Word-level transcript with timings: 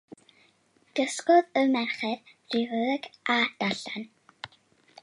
Dysgodd 0.99 1.61
y 1.61 1.63
merched 1.75 2.03
rifyddeg 2.55 3.07
a 3.37 3.39
darllen. 3.63 4.11